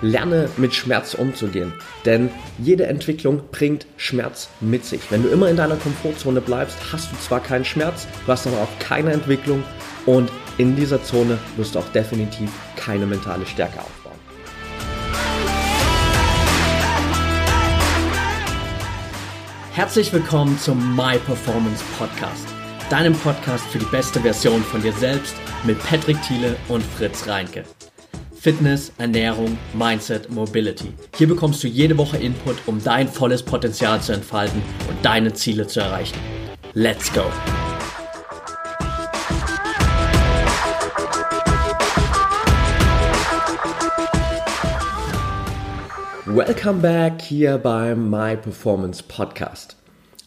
[0.00, 1.72] lerne mit Schmerz umzugehen.
[2.04, 5.00] Denn jede Entwicklung bringt Schmerz mit sich.
[5.10, 8.58] Wenn du immer in deiner Komfortzone bleibst, hast du zwar keinen Schmerz, du hast aber
[8.58, 9.62] auch keine Entwicklung
[10.06, 14.18] und in dieser Zone wirst du auch definitiv keine mentale Stärke aufbauen.
[19.72, 22.48] Herzlich willkommen zum My Performance Podcast,
[22.90, 27.62] deinem Podcast für die beste Version von dir selbst mit Patrick Thiele und Fritz Reinke.
[28.40, 30.92] Fitness, Ernährung, Mindset, Mobility.
[31.16, 35.66] Hier bekommst du jede Woche Input, um dein volles Potenzial zu entfalten und deine Ziele
[35.66, 36.16] zu erreichen.
[36.72, 37.24] Let's go!
[46.26, 49.74] Welcome back hier beim My Performance Podcast.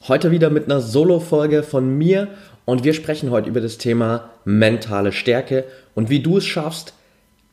[0.10, 2.28] Heute wieder mit einer Solo-Folge von mir
[2.66, 5.64] und wir sprechen heute über das Thema mentale Stärke
[5.96, 6.94] und wie du es schaffst,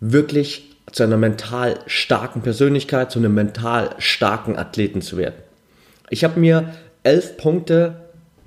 [0.00, 5.34] wirklich zu einer mental starken Persönlichkeit, zu einem mental starken Athleten zu werden.
[6.10, 7.96] Ich habe mir elf Punkte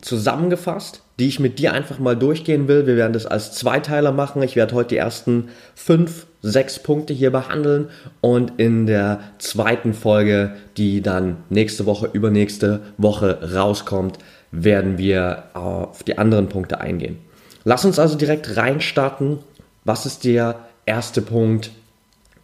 [0.02, 2.88] zusammengefasst, die ich mit dir einfach mal durchgehen will.
[2.88, 4.42] Wir werden das als Zweiteiler machen.
[4.42, 10.56] Ich werde heute die ersten fünf, sechs Punkte hier behandeln und in der zweiten Folge,
[10.78, 14.18] die dann nächste Woche, übernächste Woche rauskommt,
[14.52, 17.20] werden wir auf die anderen Punkte eingehen.
[17.64, 19.40] Lass uns also direkt reinstarten.
[19.86, 21.72] Was ist der erste Punkt,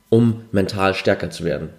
[0.09, 1.69] um mental stärker zu werden.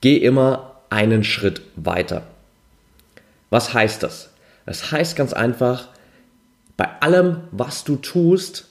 [0.00, 2.22] Geh immer einen Schritt weiter.
[3.50, 4.30] Was heißt das?
[4.66, 5.88] Das heißt ganz einfach,
[6.76, 8.68] bei allem, was du tust,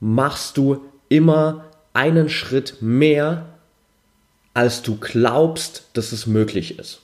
[0.00, 3.46] machst du immer einen Schritt mehr,
[4.52, 7.00] als du glaubst, dass es möglich ist.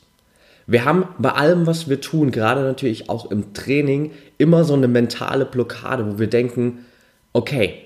[0.67, 4.87] Wir haben bei allem, was wir tun, gerade natürlich auch im Training, immer so eine
[4.87, 6.85] mentale Blockade, wo wir denken,
[7.33, 7.83] okay,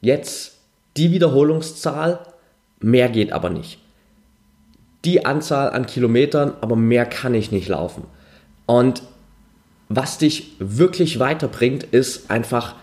[0.00, 0.58] Jetzt
[0.96, 2.20] die Wiederholungszahl,
[2.80, 3.78] mehr geht aber nicht.
[5.04, 8.04] Die Anzahl an Kilometern, aber mehr kann ich nicht laufen.
[8.66, 9.02] Und
[9.88, 12.74] was dich wirklich weiterbringt, ist einfach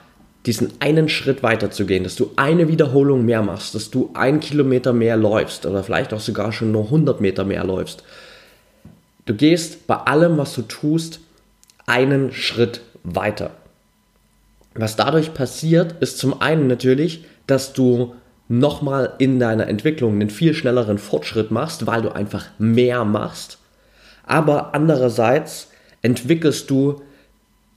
[0.45, 4.39] diesen einen Schritt weiter zu gehen, dass du eine Wiederholung mehr machst, dass du einen
[4.39, 8.03] Kilometer mehr läufst oder vielleicht auch sogar schon nur 100 Meter mehr läufst.
[9.25, 11.21] Du gehst bei allem, was du tust,
[11.85, 13.51] einen Schritt weiter.
[14.75, 18.15] Was dadurch passiert, ist zum einen natürlich, dass du
[18.47, 23.59] nochmal in deiner Entwicklung einen viel schnelleren Fortschritt machst, weil du einfach mehr machst.
[24.25, 25.69] Aber andererseits
[26.01, 27.01] entwickelst du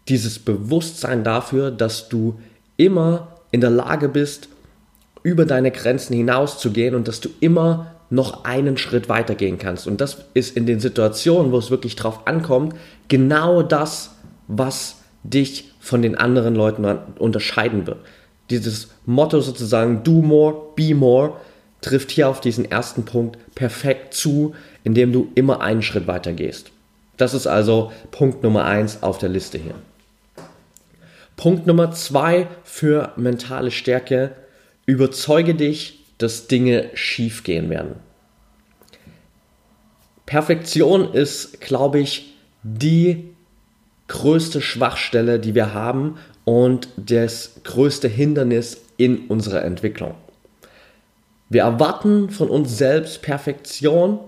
[0.09, 2.39] dieses Bewusstsein dafür, dass du
[2.77, 4.49] immer in der Lage bist,
[5.23, 9.87] über deine Grenzen hinauszugehen und dass du immer noch einen Schritt weitergehen kannst.
[9.87, 12.75] Und das ist in den Situationen, wo es wirklich drauf ankommt,
[13.09, 14.15] genau das,
[14.47, 16.85] was dich von den anderen Leuten
[17.19, 17.99] unterscheiden wird.
[18.51, 21.35] Dieses Motto sozusagen, do more, be more,
[21.81, 26.73] trifft hier auf diesen ersten Punkt perfekt zu, indem du immer einen Schritt weiter gehst.
[27.17, 29.75] Das ist also Punkt Nummer eins auf der Liste hier.
[31.37, 34.33] Punkt Nummer zwei für mentale Stärke.
[34.87, 37.95] Überzeuge dich, dass Dinge schief gehen werden.
[40.25, 43.36] Perfektion ist, glaube ich, die
[44.09, 50.15] größte Schwachstelle, die wir haben und das größte Hindernis in unserer Entwicklung.
[51.49, 54.19] Wir erwarten von uns selbst Perfektion,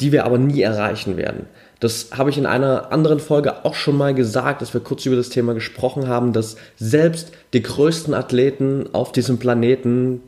[0.00, 1.46] die wir aber nie erreichen werden.
[1.80, 5.16] Das habe ich in einer anderen Folge auch schon mal gesagt, dass wir kurz über
[5.16, 10.20] das Thema gesprochen haben, dass selbst die größten Athleten auf diesem Planeten,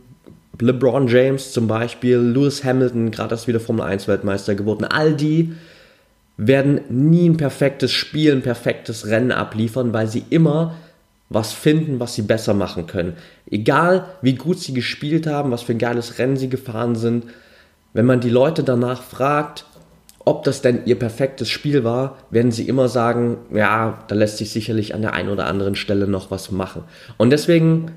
[0.60, 5.54] LeBron James zum Beispiel, Lewis Hamilton, gerade erst wieder Formel 1 Weltmeister geworden, all die
[6.42, 10.74] werden nie ein perfektes Spiel, ein perfektes Rennen abliefern, weil sie immer
[11.28, 13.12] was finden, was sie besser machen können.
[13.50, 17.26] Egal wie gut sie gespielt haben, was für ein geiles Rennen sie gefahren sind,
[17.92, 19.66] wenn man die Leute danach fragt,
[20.24, 24.50] ob das denn ihr perfektes Spiel war, werden sie immer sagen, ja, da lässt sich
[24.50, 26.84] sicherlich an der einen oder anderen Stelle noch was machen.
[27.18, 27.92] Und deswegen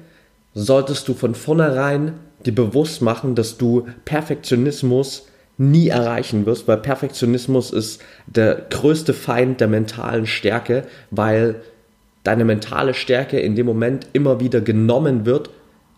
[0.53, 2.13] solltest du von vornherein
[2.45, 5.27] dir bewusst machen, dass du Perfektionismus
[5.57, 11.55] nie erreichen wirst, weil Perfektionismus ist der größte Feind der mentalen Stärke, weil
[12.23, 15.49] deine mentale Stärke in dem Moment immer wieder genommen wird,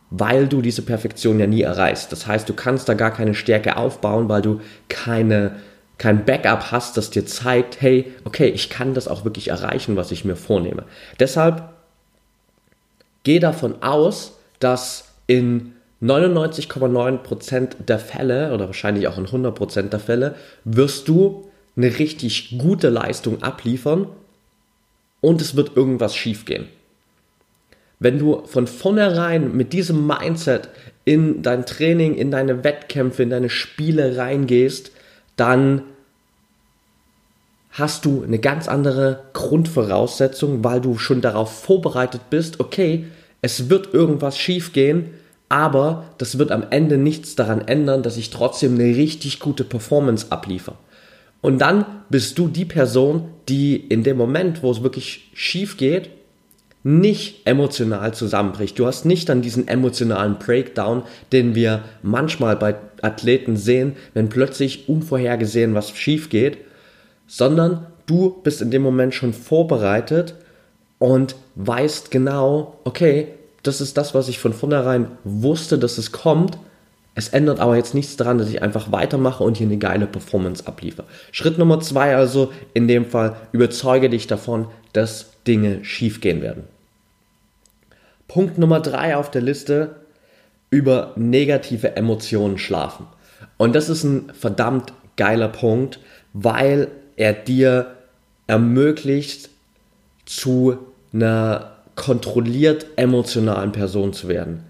[0.09, 2.11] weil du diese Perfektion ja nie erreichst.
[2.11, 4.59] Das heißt, du kannst da gar keine Stärke aufbauen, weil du
[4.89, 5.57] keine,
[5.97, 10.11] kein Backup hast, das dir zeigt, hey, okay, ich kann das auch wirklich erreichen, was
[10.11, 10.83] ich mir vornehme.
[11.19, 11.69] Deshalb
[13.23, 15.74] geh davon aus, dass in
[16.05, 22.89] 99,9% der Fälle oder wahrscheinlich auch in 100% der Fälle wirst du eine richtig gute
[22.89, 24.07] Leistung abliefern
[25.21, 26.67] und es wird irgendwas schiefgehen.
[27.99, 30.69] wenn du von vornherein mit diesem Mindset
[31.05, 34.91] in dein Training, in deine Wettkämpfe, in deine Spiele reingehst,
[35.37, 35.83] dann
[37.71, 43.05] hast du eine ganz andere Grundvoraussetzung, weil du schon darauf vorbereitet bist, okay,
[43.41, 45.09] es wird irgendwas schiefgehen,
[45.49, 50.27] aber das wird am Ende nichts daran ändern, dass ich trotzdem eine richtig gute Performance
[50.31, 50.75] abliefere.
[51.41, 56.09] Und dann bist du die Person, die in dem Moment, wo es wirklich schief geht,
[56.81, 58.77] nicht emotional zusammenbricht.
[58.77, 64.87] Du hast nicht dann diesen emotionalen Breakdown, den wir manchmal bei Athleten sehen, wenn plötzlich
[64.87, 66.57] unvorhergesehen was schief geht,
[67.27, 70.35] sondern du bist in dem Moment schon vorbereitet
[70.99, 73.29] und weißt genau, okay,
[73.67, 76.57] das ist das, was ich von vornherein wusste, dass es kommt.
[77.13, 80.67] Es ändert aber jetzt nichts daran, dass ich einfach weitermache und hier eine geile Performance
[80.67, 81.07] abliefere.
[81.31, 86.63] Schritt Nummer zwei also, in dem Fall, überzeuge dich davon, dass Dinge schiefgehen werden.
[88.27, 89.95] Punkt Nummer drei auf der Liste,
[90.69, 93.07] über negative Emotionen schlafen.
[93.57, 95.99] Und das ist ein verdammt geiler Punkt,
[96.33, 97.95] weil er dir
[98.47, 99.49] ermöglicht,
[100.25, 100.77] zu
[101.13, 104.63] einer kontrolliert emotionalen Person zu werden.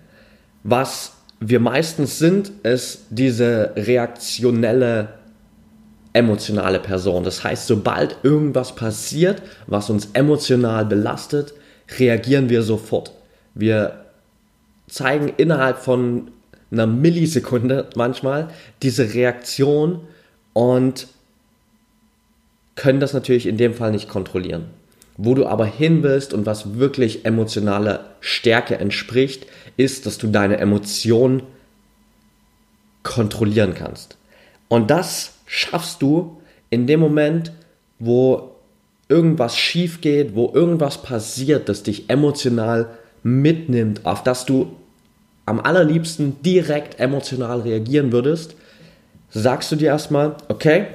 [0.64, 5.10] Was wir meistens sind, ist diese reaktionelle
[6.14, 7.26] emotionale Person.
[7.26, 11.54] Das heißt, sobald irgendwas passiert, was uns emotional belastet,
[12.00, 13.12] reagieren wir sofort.
[13.54, 14.06] Wir
[14.88, 16.32] zeigen innerhalb von
[16.72, 18.50] einer Millisekunde manchmal
[18.82, 20.02] diese Reaktion
[20.54, 21.08] und
[22.76, 24.66] können das natürlich in dem Fall nicht kontrollieren.
[25.18, 29.48] Wo du aber hin willst und was wirklich emotionaler Stärke entspricht,
[29.78, 31.44] ist, dass du deine Emotionen
[33.04, 34.18] kontrollieren kannst.
[34.68, 37.52] Und das schaffst du in dem Moment,
[38.00, 38.56] wo
[39.08, 42.90] irgendwas schief geht, wo irgendwas passiert, das dich emotional
[43.24, 44.76] mitnimmt, auf das du
[45.46, 48.56] am allerliebsten direkt emotional reagieren würdest,
[49.30, 50.88] sagst du dir erstmal, okay,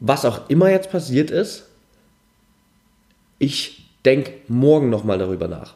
[0.00, 1.64] was auch immer jetzt passiert ist,
[3.38, 5.74] ich denke morgen nochmal darüber nach.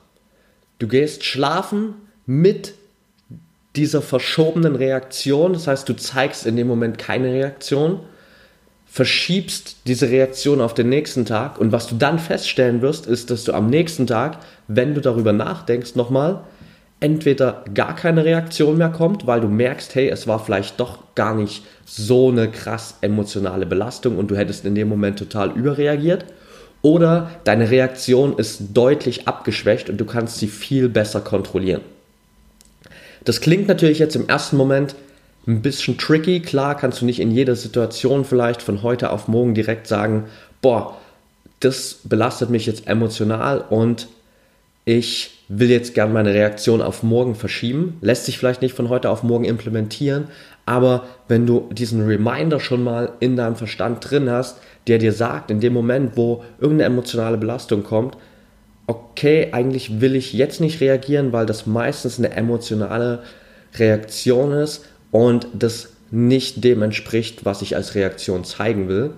[0.79, 1.95] Du gehst schlafen
[2.27, 2.75] mit
[3.77, 8.01] dieser verschobenen Reaktion, das heißt, du zeigst in dem Moment keine Reaktion,
[8.87, 13.45] verschiebst diese Reaktion auf den nächsten Tag und was du dann feststellen wirst, ist, dass
[13.45, 16.41] du am nächsten Tag, wenn du darüber nachdenkst, nochmal
[16.99, 21.35] entweder gar keine Reaktion mehr kommt, weil du merkst, hey, es war vielleicht doch gar
[21.35, 26.25] nicht so eine krass emotionale Belastung und du hättest in dem Moment total überreagiert,
[26.83, 31.83] oder deine Reaktion ist deutlich abgeschwächt und du kannst sie viel besser kontrollieren.
[33.25, 34.95] Das klingt natürlich jetzt im ersten Moment
[35.47, 36.41] ein bisschen tricky.
[36.41, 40.25] Klar kannst du nicht in jeder Situation vielleicht von heute auf morgen direkt sagen,
[40.63, 40.97] boah,
[41.61, 44.09] das belastet mich jetzt emotional und
[44.87, 47.99] ich will jetzt gern meine Reaktion auf morgen verschieben.
[48.01, 50.29] Lässt sich vielleicht nicht von heute auf morgen implementieren,
[50.65, 55.51] aber wenn du diesen Reminder schon mal in deinem Verstand drin hast, der dir sagt,
[55.51, 58.17] in dem Moment, wo irgendeine emotionale Belastung kommt,
[58.87, 63.23] okay, eigentlich will ich jetzt nicht reagieren, weil das meistens eine emotionale
[63.77, 69.11] Reaktion ist und das nicht dem entspricht, was ich als Reaktion zeigen will,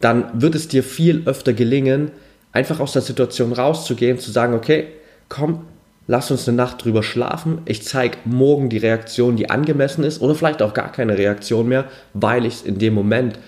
[0.00, 2.10] dann wird es dir viel öfter gelingen,
[2.52, 4.88] einfach aus der Situation rauszugehen, zu sagen, okay,
[5.28, 5.64] komm,
[6.06, 10.34] lass uns eine Nacht drüber schlafen, ich zeige morgen die Reaktion, die angemessen ist oder
[10.34, 13.38] vielleicht auch gar keine Reaktion mehr, weil ich es in dem Moment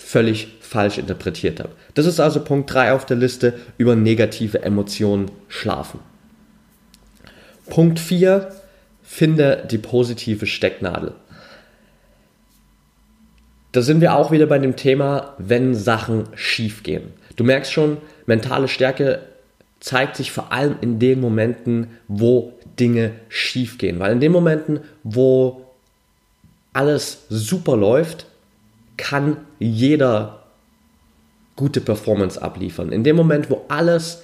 [0.00, 1.70] völlig falsch interpretiert habe.
[1.94, 6.00] Das ist also Punkt 3 auf der Liste über negative Emotionen schlafen.
[7.68, 8.50] Punkt 4,
[9.02, 11.12] finde die positive Stecknadel.
[13.72, 17.12] Da sind wir auch wieder bei dem Thema, wenn Sachen schief gehen.
[17.36, 19.20] Du merkst schon, mentale Stärke
[19.78, 24.00] zeigt sich vor allem in den Momenten, wo Dinge schief gehen.
[24.00, 25.66] Weil in den Momenten, wo
[26.72, 28.26] alles super läuft,
[29.00, 30.42] kann jeder
[31.56, 32.92] gute Performance abliefern.
[32.92, 34.22] In dem Moment, wo alles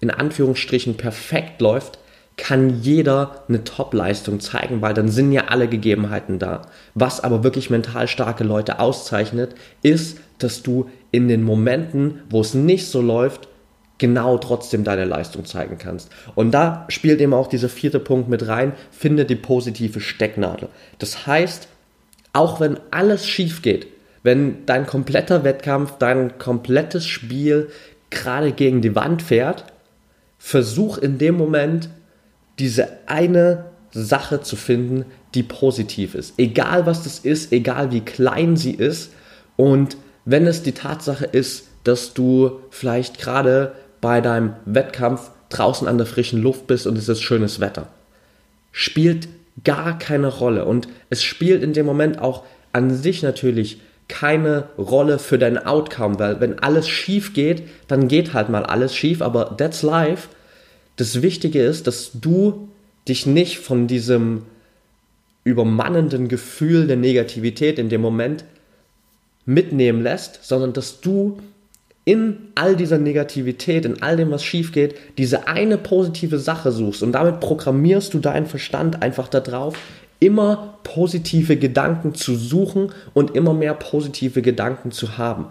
[0.00, 1.98] in Anführungsstrichen perfekt läuft,
[2.38, 6.62] kann jeder eine Top-Leistung zeigen, weil dann sind ja alle Gegebenheiten da.
[6.94, 12.54] Was aber wirklich mental starke Leute auszeichnet, ist, dass du in den Momenten, wo es
[12.54, 13.48] nicht so läuft,
[13.98, 16.08] genau trotzdem deine Leistung zeigen kannst.
[16.34, 20.70] Und da spielt eben auch dieser vierte Punkt mit rein, finde die positive Stecknadel.
[20.98, 21.68] Das heißt,
[22.32, 23.86] auch wenn alles schief geht,
[24.22, 27.70] wenn dein kompletter Wettkampf, dein komplettes Spiel
[28.10, 29.64] gerade gegen die Wand fährt,
[30.38, 31.88] versuch in dem Moment
[32.58, 36.34] diese eine Sache zu finden, die positiv ist.
[36.38, 39.12] Egal was das ist, egal wie klein sie ist.
[39.56, 45.98] Und wenn es die Tatsache ist, dass du vielleicht gerade bei deinem Wettkampf draußen an
[45.98, 47.88] der frischen Luft bist und es ist schönes Wetter.
[48.72, 49.28] Spielt
[49.64, 50.64] gar keine Rolle.
[50.64, 56.18] Und es spielt in dem Moment auch an sich natürlich keine Rolle für dein Outcome,
[56.18, 60.28] weil wenn alles schief geht, dann geht halt mal alles schief, aber that's life.
[60.96, 62.68] Das Wichtige ist, dass du
[63.08, 64.42] dich nicht von diesem
[65.44, 68.44] übermannenden Gefühl der Negativität in dem Moment
[69.46, 71.38] mitnehmen lässt, sondern dass du
[72.04, 77.02] in all dieser Negativität, in all dem, was schief geht, diese eine positive Sache suchst
[77.02, 79.76] und damit programmierst du deinen Verstand einfach darauf,
[80.18, 85.46] immer positive Gedanken zu suchen und immer mehr positive Gedanken zu haben.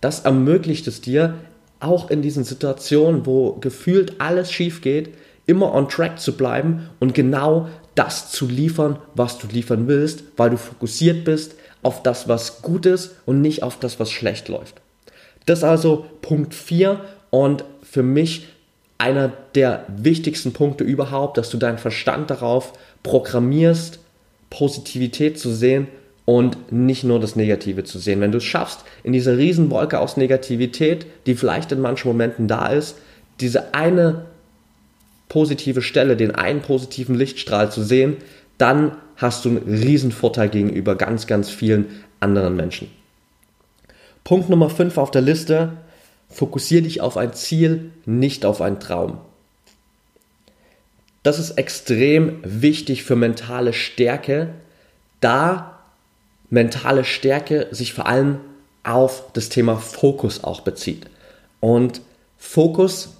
[0.00, 1.34] Das ermöglicht es dir,
[1.80, 5.10] auch in diesen Situationen, wo gefühlt alles schief geht,
[5.46, 10.50] immer on track zu bleiben und genau das zu liefern, was du liefern willst, weil
[10.50, 14.81] du fokussiert bist auf das, was gut ist und nicht auf das, was schlecht läuft.
[15.46, 18.48] Das ist also Punkt 4 und für mich
[18.98, 22.72] einer der wichtigsten Punkte überhaupt, dass du deinen Verstand darauf
[23.02, 23.98] programmierst,
[24.50, 25.88] Positivität zu sehen
[26.24, 28.20] und nicht nur das Negative zu sehen.
[28.20, 32.68] Wenn du es schaffst, in dieser Riesenwolke aus Negativität, die vielleicht in manchen Momenten da
[32.68, 32.96] ist,
[33.40, 34.26] diese eine
[35.28, 38.18] positive Stelle, den einen positiven Lichtstrahl zu sehen,
[38.58, 41.86] dann hast du einen Riesenvorteil gegenüber ganz, ganz vielen
[42.20, 42.88] anderen Menschen.
[44.24, 45.72] Punkt Nummer 5 auf der Liste,
[46.28, 49.18] fokussiere dich auf ein Ziel, nicht auf einen Traum.
[51.22, 54.54] Das ist extrem wichtig für mentale Stärke,
[55.20, 55.78] da
[56.50, 58.40] mentale Stärke sich vor allem
[58.82, 61.06] auf das Thema Fokus auch bezieht.
[61.60, 62.00] Und
[62.36, 63.16] Fokus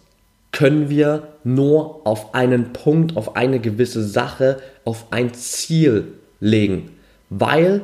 [0.50, 6.90] können wir nur auf einen Punkt, auf eine gewisse Sache, auf ein Ziel legen,
[7.30, 7.82] weil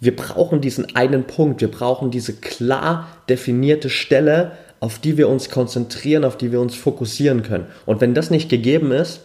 [0.00, 5.50] wir brauchen diesen einen Punkt, wir brauchen diese klar definierte Stelle, auf die wir uns
[5.50, 7.66] konzentrieren, auf die wir uns fokussieren können.
[7.86, 9.20] Und wenn das nicht gegeben ist,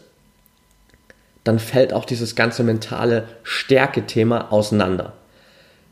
[1.44, 5.14] dann fällt auch dieses ganze mentale Stärke-Thema auseinander.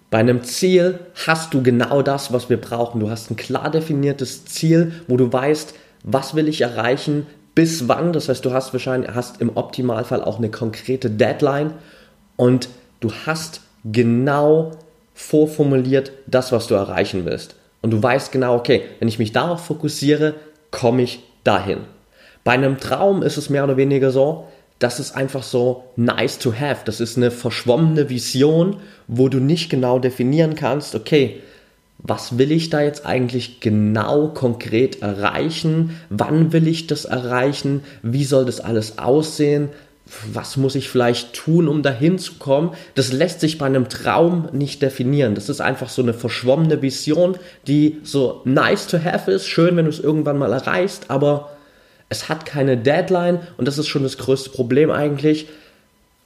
[0.10, 3.00] Bei einem Ziel hast du genau das, was wir brauchen.
[3.00, 8.14] Du hast ein klar definiertes Ziel, wo du weißt, was will ich erreichen, bis wann.
[8.14, 11.74] Das heißt, du hast wahrscheinlich hast im Optimalfall auch eine konkrete Deadline
[12.38, 12.70] und
[13.02, 14.72] du hast genau
[15.14, 17.56] vorformuliert das, was du erreichen willst.
[17.82, 20.36] Und du weißt genau, okay, wenn ich mich darauf fokussiere,
[20.72, 21.80] komme ich dahin.
[22.44, 24.48] Bei einem Traum ist es mehr oder weniger so,
[24.80, 26.82] das ist einfach so nice to have.
[26.86, 31.42] Das ist eine verschwommene Vision, wo du nicht genau definieren kannst, okay,
[31.98, 36.00] was will ich da jetzt eigentlich genau konkret erreichen?
[36.10, 37.84] Wann will ich das erreichen?
[38.02, 39.70] Wie soll das alles aussehen?
[40.34, 42.72] Was muss ich vielleicht tun, um dahin zu kommen?
[42.96, 45.36] Das lässt sich bei einem Traum nicht definieren.
[45.36, 47.38] Das ist einfach so eine verschwommene Vision,
[47.68, 51.52] die so nice to have ist, schön, wenn du es irgendwann mal erreichst, aber
[52.10, 55.48] es hat keine Deadline und das ist schon das größte Problem eigentlich.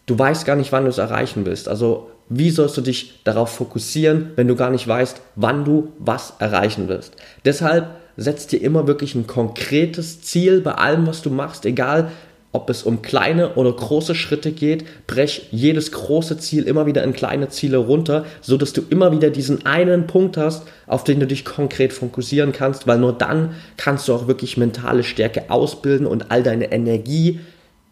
[0.06, 1.68] Du weißt gar nicht, wann du es erreichen willst.
[1.68, 6.34] Also wie sollst du dich darauf fokussieren, wenn du gar nicht weißt, wann du was
[6.40, 7.16] erreichen wirst?
[7.44, 12.12] Deshalb setz dir immer wirklich ein konkretes Ziel bei allem, was du machst, egal
[12.54, 17.14] ob es um kleine oder große Schritte geht, brech jedes große Ziel immer wieder in
[17.14, 21.28] kleine Ziele runter, so dass du immer wieder diesen einen Punkt hast, auf den du
[21.28, 26.32] dich konkret fokussieren kannst, weil nur dann kannst du auch wirklich mentale Stärke ausbilden und
[26.32, 27.40] all deine Energie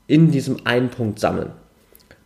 [0.06, 1.50] in diesem einen Punkt sammeln.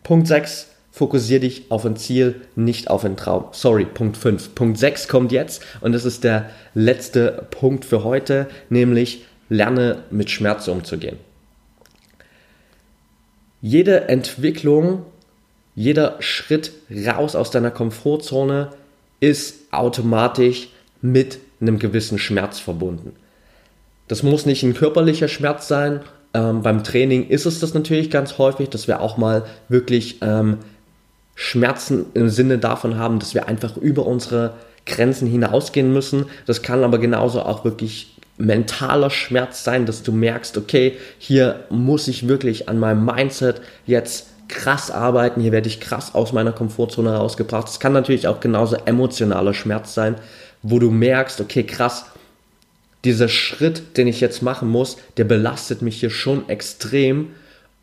[0.03, 3.45] Punkt 6, fokussiere dich auf ein Ziel, nicht auf einen Traum.
[3.53, 4.55] Sorry, Punkt 5.
[4.55, 10.29] Punkt 6 kommt jetzt und das ist der letzte Punkt für heute, nämlich lerne mit
[10.29, 11.17] Schmerz umzugehen
[13.65, 15.07] jede Entwicklung,
[15.73, 16.71] jeder Schritt
[17.07, 18.69] raus aus deiner Komfortzone
[19.19, 20.69] ist automatisch
[21.01, 23.13] mit einem gewissen Schmerz verbunden.
[24.07, 26.01] Das muss nicht ein körperlicher Schmerz sein.
[26.35, 30.59] Ähm, beim Training ist es das natürlich ganz häufig, dass wir auch mal wirklich ähm,
[31.33, 34.53] Schmerzen im Sinne davon haben, dass wir einfach über unsere
[34.85, 36.27] Grenzen hinausgehen müssen.
[36.45, 42.07] Das kann aber genauso auch wirklich mentaler Schmerz sein, dass du merkst, okay, hier muss
[42.07, 47.11] ich wirklich an meinem Mindset jetzt krass arbeiten, hier werde ich krass aus meiner Komfortzone
[47.11, 47.67] herausgebracht.
[47.67, 50.15] Es kann natürlich auch genauso emotionaler Schmerz sein,
[50.61, 52.05] wo du merkst, okay, krass,
[53.03, 57.29] dieser Schritt, den ich jetzt machen muss, der belastet mich hier schon extrem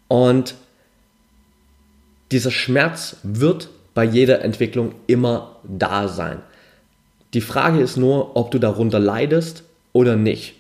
[0.09, 0.55] und
[2.33, 6.41] dieser Schmerz wird bei jeder Entwicklung immer da sein.
[7.35, 10.55] Die Frage ist nur, ob du darunter leidest oder nicht.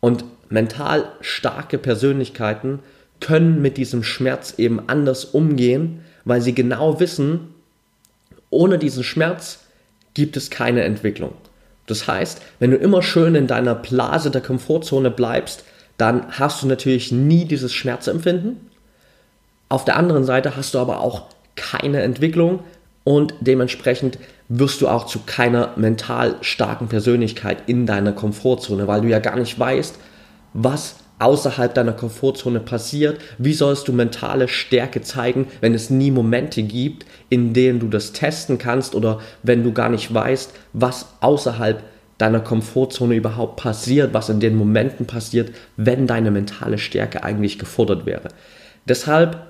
[0.00, 2.80] Und mental starke Persönlichkeiten
[3.20, 7.54] können mit diesem Schmerz eben anders umgehen, weil sie genau wissen,
[8.50, 9.60] ohne diesen Schmerz
[10.14, 11.32] gibt es keine Entwicklung.
[11.86, 15.64] Das heißt, wenn du immer schön in deiner Blase der Komfortzone bleibst,
[15.98, 18.70] dann hast du natürlich nie dieses Schmerzempfinden.
[19.68, 21.26] Auf der anderen Seite hast du aber auch
[21.56, 22.60] keine Entwicklung
[23.04, 24.18] und dementsprechend
[24.48, 29.36] wirst du auch zu keiner mental starken Persönlichkeit in deiner Komfortzone, weil du ja gar
[29.36, 29.98] nicht weißt,
[30.54, 33.20] was außerhalb deiner Komfortzone passiert.
[33.38, 38.12] Wie sollst du mentale Stärke zeigen, wenn es nie Momente gibt, in denen du das
[38.12, 41.82] testen kannst oder wenn du gar nicht weißt, was außerhalb
[42.18, 48.06] deiner Komfortzone überhaupt passiert, was in den Momenten passiert, wenn deine mentale Stärke eigentlich gefordert
[48.06, 48.28] wäre.
[48.86, 49.46] Deshalb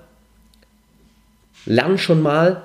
[1.66, 2.62] lern schon mal,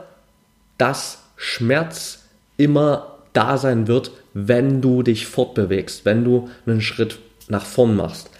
[0.79, 2.23] dass Schmerz
[2.57, 8.31] immer da sein wird, wenn du dich fortbewegst, wenn du einen Schritt nach vorn machst.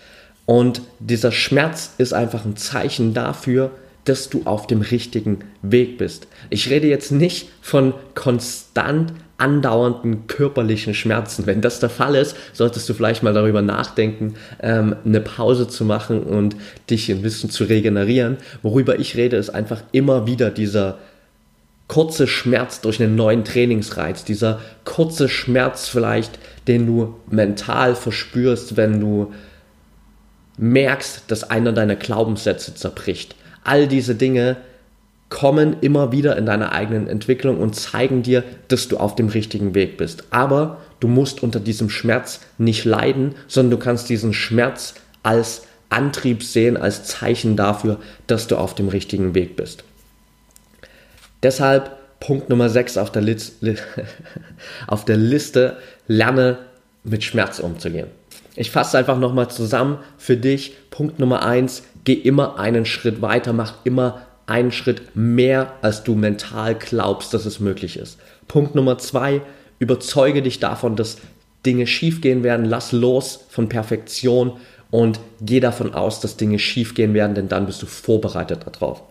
[0.45, 3.69] Und dieser Schmerz ist einfach ein Zeichen dafür,
[4.05, 6.27] dass du auf dem richtigen Weg bist.
[6.49, 11.45] Ich rede jetzt nicht von konstant andauernden körperlichen Schmerzen.
[11.45, 15.85] Wenn das der Fall ist, solltest du vielleicht mal darüber nachdenken, ähm, eine Pause zu
[15.85, 16.55] machen und
[16.89, 18.37] dich ein bisschen zu regenerieren.
[18.61, 20.97] Worüber ich rede, ist einfach immer wieder dieser
[21.89, 29.01] kurze Schmerz durch einen neuen Trainingsreiz, dieser kurze Schmerz vielleicht, den du mental verspürst, wenn
[29.01, 29.33] du
[30.57, 33.35] merkst, dass einer deiner Glaubenssätze zerbricht.
[33.63, 34.57] All diese Dinge
[35.29, 39.73] kommen immer wieder in deiner eigenen Entwicklung und zeigen dir, dass du auf dem richtigen
[39.73, 40.25] Weg bist.
[40.29, 44.93] Aber du musst unter diesem Schmerz nicht leiden, sondern du kannst diesen Schmerz
[45.23, 49.83] als Antrieb sehen, als Zeichen dafür, dass du auf dem richtigen Weg bist.
[51.43, 53.23] Deshalb Punkt Nummer 6 auf der,
[54.87, 55.77] auf der Liste,
[56.07, 56.57] lerne
[57.03, 58.07] mit Schmerz umzugehen.
[58.55, 60.75] Ich fasse einfach nochmal zusammen für dich.
[60.89, 66.15] Punkt Nummer 1, geh immer einen Schritt weiter, mach immer einen Schritt mehr, als du
[66.15, 68.17] mental glaubst, dass es möglich ist.
[68.47, 69.41] Punkt Nummer 2,
[69.77, 71.17] überzeuge dich davon, dass
[71.65, 74.53] Dinge schiefgehen werden, lass los von Perfektion
[74.91, 79.03] und geh davon aus, dass Dinge schiefgehen werden, denn dann bist du vorbereitet darauf.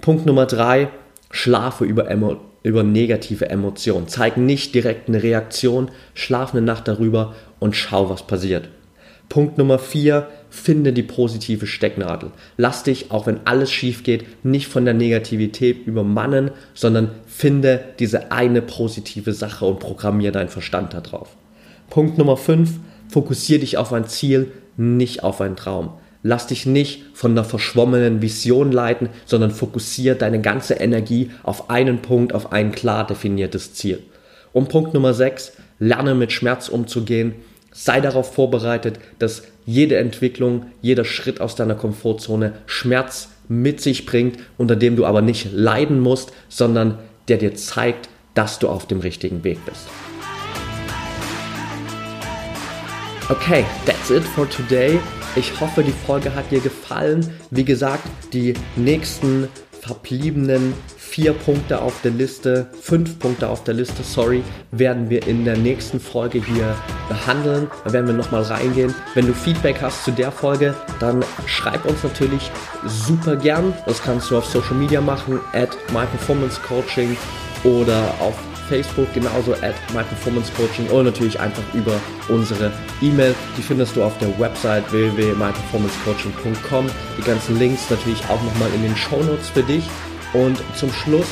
[0.00, 0.88] Punkt Nummer 3,
[1.34, 4.06] Schlafe über, Emo über negative Emotionen.
[4.06, 8.68] Zeig nicht direkt eine Reaktion, schlaf eine Nacht darüber und schau, was passiert.
[9.28, 12.30] Punkt Nummer 4, finde die positive Stecknadel.
[12.56, 18.30] Lass dich, auch wenn alles schief geht, nicht von der Negativität übermannen, sondern finde diese
[18.30, 21.30] eine positive Sache und programmiere deinen Verstand darauf.
[21.90, 25.94] Punkt Nummer 5, fokussiere dich auf ein Ziel, nicht auf einen Traum.
[26.26, 32.00] Lass dich nicht von einer verschwommenen Vision leiten, sondern fokussiere deine ganze Energie auf einen
[32.00, 34.02] Punkt, auf ein klar definiertes Ziel.
[34.54, 37.34] Und Punkt Nummer 6, lerne mit Schmerz umzugehen.
[37.72, 44.38] Sei darauf vorbereitet, dass jede Entwicklung, jeder Schritt aus deiner Komfortzone Schmerz mit sich bringt,
[44.56, 49.00] unter dem du aber nicht leiden musst, sondern der dir zeigt, dass du auf dem
[49.00, 49.88] richtigen Weg bist.
[53.28, 54.98] Okay, that's it for today.
[55.36, 57.28] Ich hoffe, die Folge hat dir gefallen.
[57.50, 59.48] Wie gesagt, die nächsten
[59.80, 65.44] verbliebenen vier Punkte auf der Liste, fünf Punkte auf der Liste, sorry, werden wir in
[65.44, 66.76] der nächsten Folge hier
[67.08, 67.68] behandeln.
[67.84, 68.94] Da werden wir nochmal reingehen.
[69.14, 72.50] Wenn du Feedback hast zu der Folge, dann schreib uns natürlich
[72.86, 73.74] super gern.
[73.86, 77.16] Das kannst du auf Social Media machen, at myperformancecoaching
[77.64, 78.34] oder auf
[78.68, 83.34] Facebook genauso at myperformancecoaching oder natürlich einfach über unsere E-Mail.
[83.56, 86.86] Die findest du auf der Website www.myperformancecoaching.com.
[87.18, 89.84] Die ganzen Links natürlich auch nochmal in den Show Notes für dich.
[90.32, 91.26] Und zum Schluss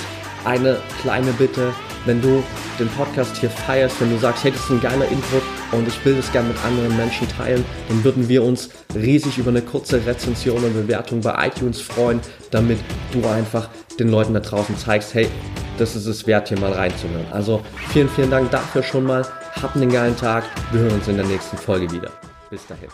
[0.45, 1.73] eine kleine Bitte,
[2.05, 2.43] wenn du
[2.79, 5.43] den Podcast hier feierst, wenn du sagst, hey, das ist ein geiler Input
[5.73, 9.51] und ich will das gerne mit anderen Menschen teilen, dann würden wir uns riesig über
[9.51, 12.79] eine kurze Rezension und Bewertung bei iTunes freuen, damit
[13.13, 13.69] du einfach
[13.99, 15.29] den Leuten da draußen zeigst, hey,
[15.79, 17.27] das ist es wert, hier mal reinzuhören.
[17.31, 19.27] Also vielen, vielen Dank dafür schon mal.
[19.61, 20.45] Habt einen geilen Tag.
[20.71, 22.11] Wir hören uns in der nächsten Folge wieder.
[22.51, 22.89] Bis dahin.